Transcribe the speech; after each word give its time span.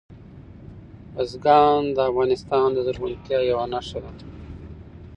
بزګان 1.13 1.83
د 1.95 1.97
افغانستان 2.09 2.67
د 2.73 2.77
زرغونتیا 2.85 3.39
یوه 3.51 3.65
نښه 3.73 3.99
ده. 4.03 4.11